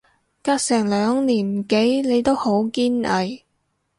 [0.41, 3.43] 隔成兩年幾你都好堅毅